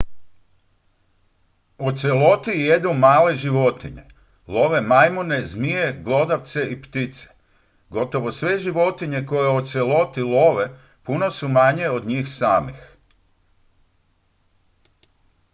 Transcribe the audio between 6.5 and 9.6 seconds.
i ptice gotovo sve životinje koje